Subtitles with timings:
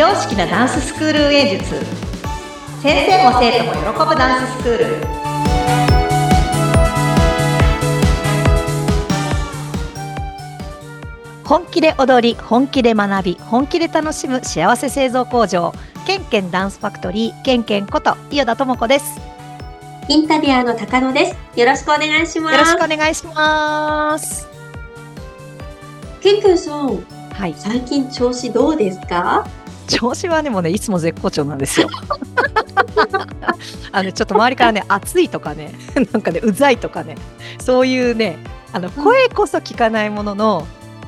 [0.00, 1.74] 常識なダンススクール運営術。
[2.82, 4.86] 先生も生徒も喜ぶダンススクール。
[11.44, 15.74] 本気で踊り本気で学び本気で楽しむ幸せ製造工場。
[16.06, 19.20] ケンケンダンスファクトリーケンケンこと伊予田智子です。
[20.08, 21.60] インタビュアーの高野です。
[21.60, 22.54] よろしくお願いします。
[22.54, 24.48] よろしくお願いします。
[26.22, 27.04] ケンケンさん、
[27.34, 27.54] はい。
[27.54, 29.46] 最近調子どうですか？
[29.90, 31.88] 調子はでもねいつも絶好調なんですよ。
[33.92, 35.74] あのちょっと周りからね暑いとかね
[36.12, 37.16] なんかねうざいとかね
[37.60, 38.38] そういうね
[38.72, 40.66] あの声こそ聞かないものの、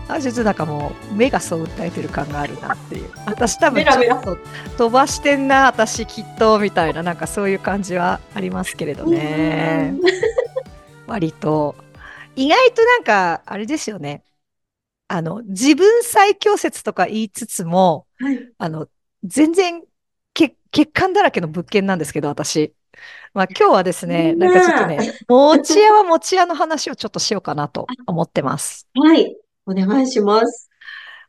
[0.09, 3.11] あちょっとなんかもう目がそう訴えてる感があるなっていう。
[3.25, 4.37] 私多分ちょっと
[4.77, 9.95] 飛ばしてんな私きっとみたいななんかそういう感じはありますけれどね。
[11.07, 11.77] 割と。
[12.35, 14.23] 意外となんかあれですよね
[15.13, 18.53] あの自分最強説とか言いつつもはい。
[18.57, 18.89] あの、
[19.25, 19.83] 全然、
[20.33, 22.75] け、欠陥だらけの物件なんですけど、私。
[23.35, 28.89] まあ今日はですね、なんかちょっとね、持屋は持屋の話をちょっとしようかなと 思ってます。
[28.95, 29.37] はい。
[29.67, 30.71] お願いします。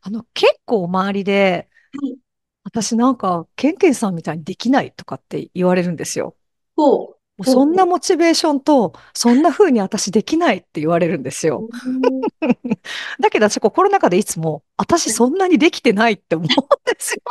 [0.01, 1.67] あの、結構周りで
[1.99, 2.15] はい、
[2.63, 6.35] 私なんか、ケンケンさんみたいにできないとかって言われるんですよ。
[6.75, 11.67] ほもうそんなモチベーションと、そんな風に私できないって言われるんですよ。
[11.67, 11.69] う。
[13.21, 17.21] だけど私心の中でいつも、私そんなにできてないって思うんですよ。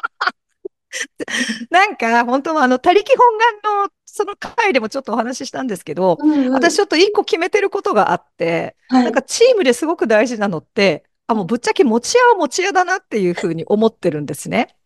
[1.70, 14.76] なんか、本当はあの、他力本願のその回でもちょっとお話ししたんですけど、うんうん私ちょっと一個決めてることがあって、はいなんかチームですごく大事なのって、あ、もうぶっちゃけ持ち屋は持ち屋だなっていうふうに思ってるんですね。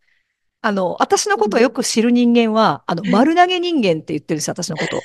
[0.67, 5.00] あの、私のことをよく知る人間は、あの、丸投げ人間って言ってるんですよ、私のことを。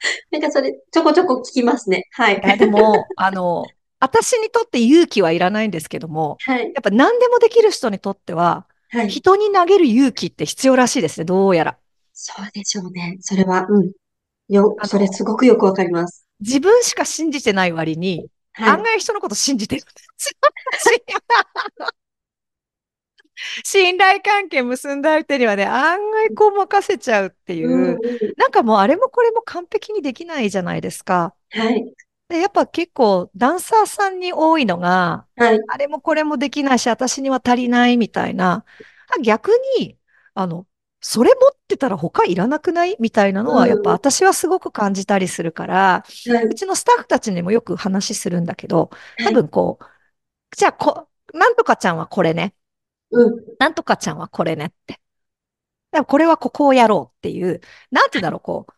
[0.32, 2.08] なんかそれ、ちょこちょこ聞きますね。
[2.12, 2.58] はい。
[2.58, 3.66] でも、あの、
[4.00, 6.62] 私にとって勇気はいらないんですけども、はい。
[6.62, 9.10] やっぱ何でもできる人にとっては、はい。
[9.10, 11.76] 人に投げる勇気って必要らしいですね、どうやら。
[12.14, 13.18] そうでしょうね。
[13.20, 13.92] それは、うん。
[14.48, 16.24] よそれすごくよくわかります。
[16.40, 18.82] 自分しか信じてない割に、はい案。
[18.82, 20.34] 外人のこと信じてるんですよ。
[23.64, 27.98] 信頼関係結んだ相手にはね、案外こう任せちゃうっていう、うんうん
[28.36, 31.34] なんかもうあれもこれも完璧にできないじゃないですか。
[31.50, 31.84] はい。
[32.28, 35.60] で、やっぱ結構ダンサーさんに多いのが、はい。
[35.68, 38.64] あれもこれもできないし、私には足りないみたいな。
[39.08, 39.96] あ逆に、
[40.34, 40.66] あの、
[41.00, 42.96] それ持ってたら他いらなくない？
[42.98, 49.84] みたいなのは、うんやっぱ私はすごく感じたりするから、はいうちのスタッフたちにもよく話するんだけど、はい多分こう、
[50.56, 52.54] じゃあこ、なんとかちゃんはこれね。
[53.20, 53.44] うん。
[53.58, 54.94] なんとかちゃんはこれねって。
[54.94, 55.00] だか
[55.98, 57.60] らこれはここをやろうっていう、
[57.90, 58.72] なんてだろう、こう、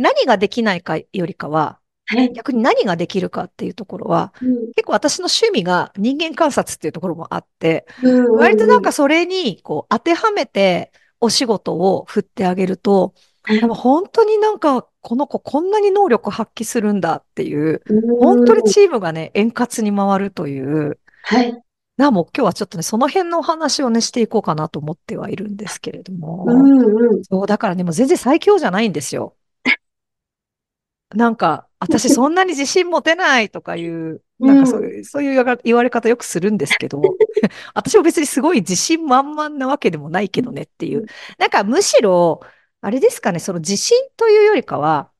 [0.00, 2.32] 何ができないかよりかは、はい。
[2.32, 21.62] 逆に何ができるかっていうところは、うん結構私の趣味が人間観察っていうところもあって、うんうん割となんかそれにこう当てはめてお仕事を振ってあげると、はいでも本当になんかこの子こんなに能力発揮するんだっていう、うん本当にチームがね、円滑に回るという、はい。
[21.98, 26.44] な、もう今日はちょっとね、その辺のお話をね、していこうかなと思ってはいるんですけれども。
[26.46, 27.24] うんうん。
[27.24, 29.34] そう、だからね、もう全然最強じゃないんですよ。
[31.12, 37.02] なんか、私そんなに自信持てないとかいう、なんかそういう、そういう言わ言われ方よくするんですけど、
[37.74, 41.06] 私も別にすごい自信満々なわけでもないけどねっていう。
[41.38, 42.40] なんかむしろ、
[42.80, 45.10] あれですかね、その自信というよりかは、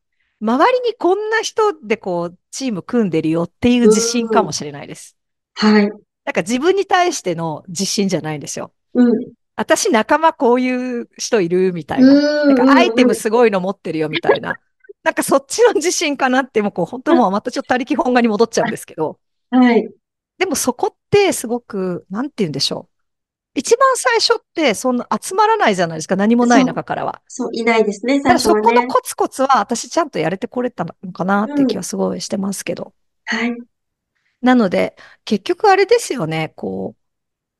[0.40, 5.16] 周りにこんな人でこう、チーム組んでるよっていう自信かもしれないです。
[5.54, 5.90] はい。
[6.28, 8.70] なんか自分に対しての自信じゃないんですよ。
[8.92, 9.32] うん。
[9.56, 12.42] 私仲間こういう人いるみたいな。
[12.42, 14.56] うんなんかアイテムすごいの持ってるよみたいな。
[15.02, 19.18] なんかそっちの自信かなって、もうこう本当もう またちょっと他力本願に戻っちゃうんですけど。
[19.50, 19.88] はい。
[20.36, 22.90] でもそこってすごく、なんて言うんでしょ
[23.54, 23.58] う。
[23.58, 26.16] 一番最初ってそんな集まらないじゃないですか。
[26.16, 27.22] 何もない中からは。
[27.26, 28.80] そう、いないですね、だからそ最初はね。
[28.80, 32.92] このコツコツは私ちゃんとやれてこれたのかなっていう気はすごいしてますけど。
[33.24, 33.56] はい。
[34.40, 37.02] なので、結局あれですよね、こう、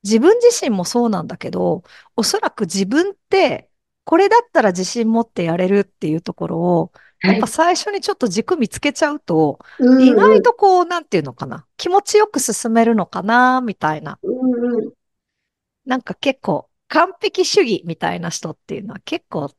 [0.03, 1.83] 自分自身もそうなんだけど、
[2.15, 3.69] おそらく自分って、
[4.05, 6.91] これだったら自信持ってやれるっていうところを、
[7.21, 14.17] やっぱ最初にちょっと軸見つけちゃうと、うん意外とこう、なんていうのかな、気持ちよく進めるのかな、みたいな。
[14.23, 14.93] うんうん。
[15.85, 19.51] なんか結構、完璧主義みたいな人っていうのは結構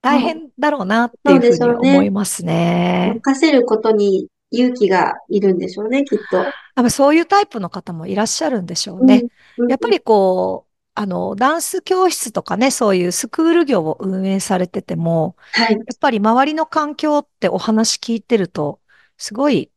[0.00, 3.14] 大変だろうなっていうふうに思いますね。
[3.24, 6.54] 任せることに勇気がいるんでしょうね、きっと。
[6.76, 9.26] やっぱそういうタイプの方もいらっしゃるんでしょうね。
[9.56, 9.68] うん。
[9.68, 15.84] やっぱりこう、あの、ダンス教室とかね、そういうスクール業を運営されてても、はい。
[15.86, 18.80] やっぱり周りの環境ってお話聞いてると、
[19.18, 19.72] すごい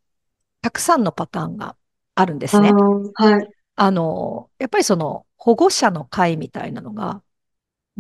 [0.62, 1.78] たくさんのパターンが
[2.16, 2.78] あるんですね。
[3.16, 3.54] はい。
[3.76, 7.24] あの、やっぱりその、保護者の会みたいなのが、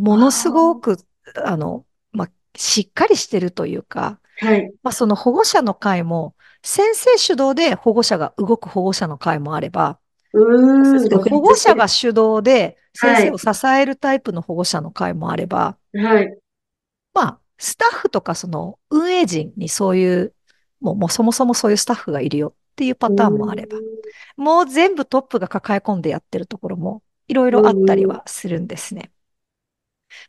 [0.09, 0.97] あものすごあ、く、
[1.45, 4.73] あの、まあ、しっかりしてるというか、はい。
[4.83, 9.99] まあ、その保護者の会も、先生主導で保護者が動く保護者の会もあれば、
[10.33, 11.55] 保護。
[11.55, 13.29] 者が主導で先はい。
[13.29, 16.37] 生を支えるタイプの保護者の会もあれば、はい。
[17.13, 20.33] まあ、スタッフとかその運営陣にそういう、
[20.79, 23.81] もう、もうそもそもそういうスタッフがいるよっていうパターンもあれば、ん。
[24.37, 28.07] もう全部トップが抱え込んでやってるところもいろいうろあったりん。
[28.07, 29.11] はするんですね。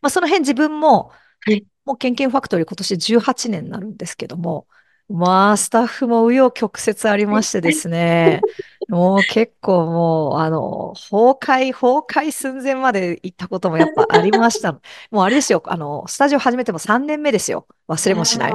[0.01, 1.67] まあ、その辺自分も、はい。
[1.89, 4.67] もうケンケンファクトリー今年18年になるんですけども、
[5.09, 8.43] まあ、スタッフも紆余曲折ありましてですね、
[8.91, 14.73] もう結構もう、あの、崩壊、崩壊寸前まで行ったこともやっぱありました。
[15.11, 17.67] もうあれですよ、あの、スタジオ始めても3年目ですよ。
[17.89, 18.53] 忘れもしない。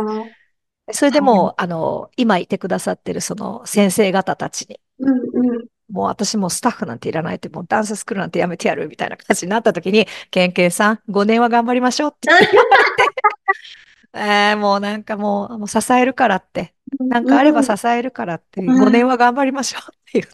[0.91, 1.19] それで。
[1.19, 5.65] もう、あの、今いてくださってるその先生方たちに、うんうん。
[5.93, 12.29] もう私もうスタッフなんていらないって、もうダンススクールなんてやめてやるみたいな感じになった時に、ケンケンさん、5年は頑張りましょうって、
[14.13, 16.75] えー、もうなんかもう、もう支えるからって、
[17.09, 17.77] なんかあればうん。
[17.77, 19.07] 支えるからって、5年うん。
[19.07, 20.33] は頑張りましょうって言って。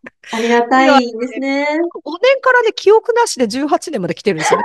[0.30, 1.66] ありがたいですね。
[2.04, 4.64] 5年からね、記憶なしで18年まで来てるんですよね。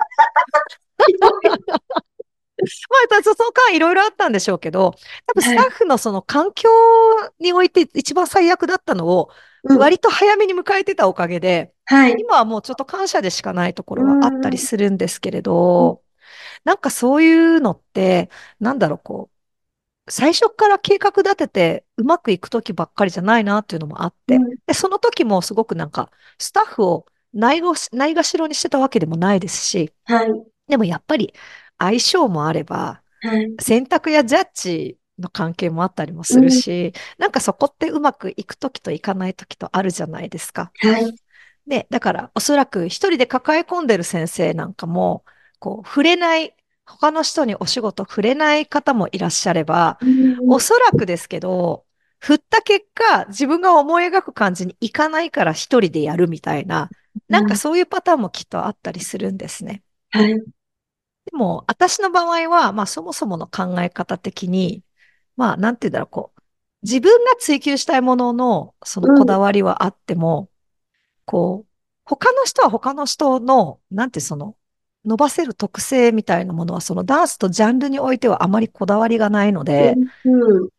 [3.12, 4.92] まあ、その間いろいろあったんでしょうけど、
[5.28, 5.58] 多分スはい。
[5.58, 6.70] タッフのその環境
[7.40, 9.30] において一番最悪だったのを
[9.64, 9.78] うん。
[9.78, 12.18] 割と早めに迎えてたおかげで、はい。
[12.18, 14.60] 今はもうちょっと感謝でしかないとこうろはあったりん。
[14.60, 15.42] するんですけれ
[15.78, 15.88] うん。
[15.88, 16.03] ど、
[16.64, 18.30] なんかそういうのって、
[18.60, 19.30] なんだろう、こ
[20.08, 30.46] う、最初から計画立ててうまくいくときばっかりじゃないなっていうのもあって、うんで、その時もすごくなんかスタッフをないがし、ないがしろにしてたわけでもないですし、はい。
[30.68, 31.34] でもやっぱり
[31.78, 33.58] 相性もあれば、はい。
[33.62, 36.62] 選択やジャッジの関係もあったりもするうん。
[36.62, 40.72] し、なんかそこってうまくいくときといかないときとあるじゃないですか。
[40.82, 41.16] はい。
[41.68, 45.26] で、だからおそらく一人で抱え込んでる先生なんかも、
[45.64, 46.54] こう、触れない、
[46.86, 50.52] 他の人にお仕事触れない方もいらっしゃれば、うん。
[50.52, 51.86] おそらくですけど、
[52.20, 56.90] 振った結果、自分が思い描く感じにいかないから一人でやるみたいな、
[57.30, 59.84] なんかうんそういうパターンもきっとあったりするんですね。
[60.12, 60.34] はい。
[60.34, 60.44] で
[61.32, 64.84] も、私の場合は、まあ、そもそもの考え方的に、
[65.38, 66.42] まあ、なんて言うんだろう、こう、
[66.82, 69.42] 自分が追求したいものの、そのこだうん。
[69.42, 70.50] わりはあっても、
[71.26, 71.72] こう、
[72.04, 74.58] 他の人は他の人の、なんてその、
[75.06, 80.62] 伸ばせる特性みたいなものは、そのダンスとジャンルにおいてはあまりこだわりがないので、うん。
[80.64, 80.70] うん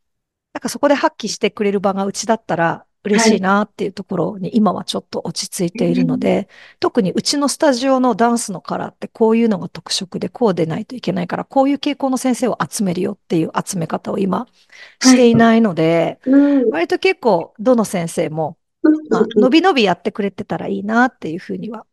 [0.53, 3.37] なんかそこで発揮してくれる場がうちだったら嬉はい。
[3.37, 6.49] しいなっていうところに今はちょっと落ち着いているので、
[6.81, 14.47] 特にうちのスタジオのダンスのカラーってこういうのが特色でこうでないといけないから、こういう傾向の先生を集めるよっていう集め方を今
[15.01, 15.19] しはい。
[15.19, 16.37] ていないので、う
[16.67, 16.71] ん。
[16.71, 18.95] 割と結構どの先生も、うん。
[19.09, 19.41] まあ、うん。
[19.41, 21.87] 伸び伸びやってくれてたらいいなっていうふうには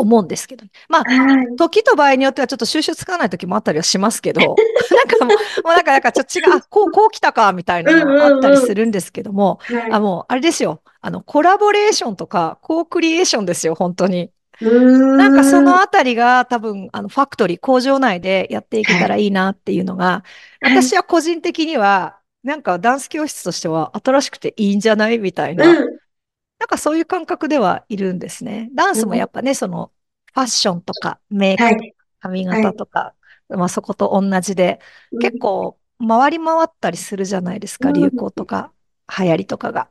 [0.00, 0.70] 思うんですけどね。
[0.88, 1.46] まあ、はい。
[1.56, 4.64] 時と場合によってはちょっと収集つかない時もあったりはしますけど、
[4.94, 8.56] なんかもう、もうなんか、なんかちょっと違う、あ、こう、こう来たか、みたいなうんのはあったり。
[8.56, 9.58] するんですけども、
[9.88, 10.00] あ、はい。
[10.00, 10.82] もう、あれですよ。
[11.00, 14.32] あの、コラボレーションとか、コークリエーションですよ、本当に。
[14.60, 14.66] う
[15.16, 15.60] なんかそ。
[15.60, 19.02] のあたりが多分、あの、ファクトリー、工場内でやっていけはい。
[19.02, 20.24] たらいいなっていうのが、
[20.60, 20.90] はい。
[20.90, 25.99] 私は個人的には、なんかダンス教室としては新しくていいんじゃないみたいな、うん。
[26.60, 28.70] なんかそういう感覚ではいるんですね。
[28.74, 29.92] ダンスもやっぱね、その
[30.34, 31.94] ファッションとかメイクはい。
[32.20, 32.66] 髪はい。
[32.66, 33.16] 型とか、
[33.48, 34.80] まあそこと同じで、
[35.12, 35.20] うん。
[35.20, 38.10] 結構回り回ったりするじゃないですか、流うん。
[38.12, 38.72] 行とか
[39.18, 39.90] 流行りとかが。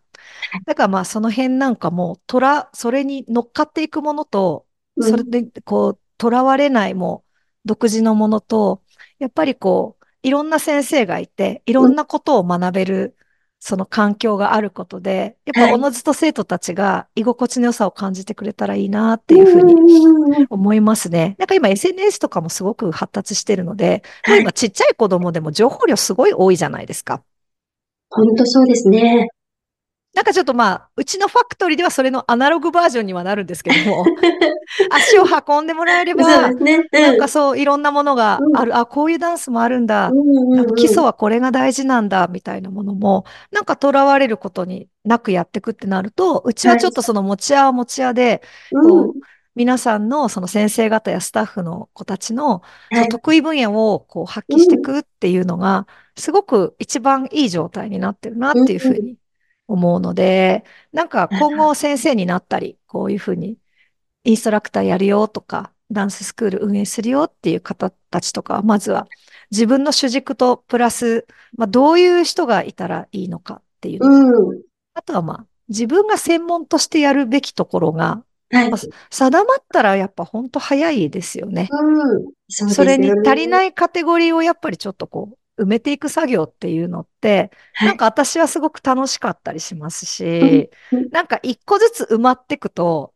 [0.66, 5.14] だからまあその辺なんかもう、とら、それに乗っかっていくものと、うん。
[5.14, 8.84] それでこう、とらわれないもう独自のものと、
[9.20, 11.94] やっぱりこう、いろんな先生がいて、いろうん。
[11.94, 13.18] んなことを学べる、
[13.60, 15.74] その環境があることで、やっぱはい。
[15.74, 20.48] おのずと生徒たちが居心地の良さを感じてくれたらいいなっうんていうふうに。
[20.50, 21.36] 思いますね。
[21.38, 24.04] なんか今 SNS とかもすごく発達してるので。
[24.28, 27.22] 今ちっちゃい子供でも情報量すごい多いじゃないですか。
[28.10, 29.28] ほんとそうですね。
[30.16, 34.06] なんかちょっとまあ、うちのファクトリーではそれのアナログバージョンにはなるんですけども、
[34.92, 36.78] 足を運んでもらえれば、そうですね。
[36.92, 37.20] なんうん。
[37.20, 38.58] かそういろんなものがうん。
[38.58, 40.12] ある、あ、こういうダンスもあるんだ、
[40.75, 40.86] 基。
[40.86, 46.82] 礎はこれが大事なんだ、みたいなものも、なんか囚われることになくやっていくってなると、うちははい。
[46.82, 48.89] ちょっとその持ち屋は持ち屋で、うん。
[48.89, 49.22] こう、
[49.56, 52.62] 皆さんのその先生方やスタッフの子たちの
[53.12, 54.84] 得意分野をこう発揮していうん。
[54.84, 55.86] くっていうのが、
[56.18, 58.63] すごく一番いい状態になってるなうん。
[58.63, 59.16] っていうふうに
[59.70, 63.58] 思うので、なんか今あ後先生になったり、こういうふうに
[64.24, 69.08] インストラクターやるよとか、ダンススクール運営するよっていう方たちとかは、まずは
[69.52, 71.26] 自分の主軸とプラス、
[71.58, 74.62] まあ、どういう人がいたらいいのかっていううん。
[74.94, 78.70] あとはまあ、自分が専門としてやるべきところがはい。
[78.72, 78.80] まあ
[79.12, 81.70] 定まったらやっぱ本当早いですよね。
[81.72, 82.26] うん。
[82.50, 82.98] そうですそれ。
[82.98, 93.13] に足りないカテゴリーをやっぱりちょっとこう埋めていく作業っていうのって、はいなんか私はすごく楽しかったりしますうんし、うんなんか一個ずつ埋まっていくと、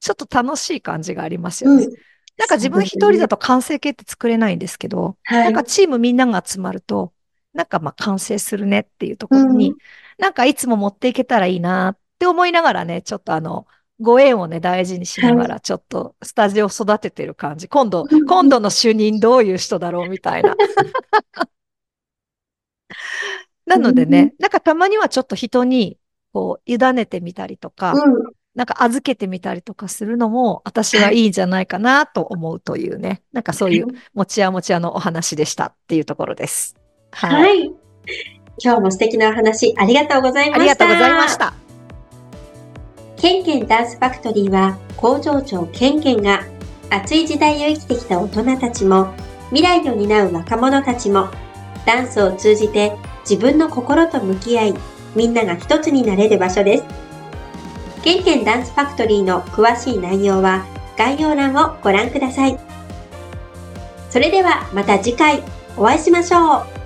[0.00, 1.84] ちょっと楽しい感じがありますよね。
[1.84, 1.92] うん。
[2.38, 7.12] なんか自分一人だと完成形って作れないんですけど、はいなんかチームみんなが集まると、
[7.52, 9.76] なんかまあ完成するねっていうところに、うん
[10.20, 13.66] なんかいつも持っていけたらいいなって思いながらね、ちょっとあの、
[14.00, 17.68] ご縁をね、大事にしながら、ちょっとスタジオを育ててる感じ。
[17.68, 20.56] 今度うん、今度の主任どういう人だろうみたいな。
[23.66, 25.98] なのでね、なんかたまにはちょっと人に、
[26.32, 28.32] こう、委ねてみたりとか、うん。
[28.54, 36.74] なんか預けてみたりとかするのも、私はいいんじゃないかなと思うというね、 なんかそういうもちやもちやのお話でしたっていうところです。
[37.12, 37.42] はい。
[37.42, 37.72] はい。
[38.62, 40.60] 今日も素敵なお話ありがとうございました。
[40.60, 41.38] ありがとうございまし。
[41.38, 41.54] た。
[43.16, 46.42] ケンケンダンスファクトリーは工場長ケンケンが
[46.90, 49.14] 熱い時代を生きてきた大人たちも
[49.50, 51.28] 未来を担う若者たちも
[51.86, 52.96] ダンスを通じて
[53.28, 54.74] 自分の心と向き合い
[55.14, 56.84] みんなが一つになれる場所です。
[58.02, 60.64] ケンケンダンスファクトリーの詳しい内容は
[60.96, 62.58] 概要欄をご覧ください。
[64.08, 65.42] それではまた次回
[65.76, 66.79] お会いしましょう。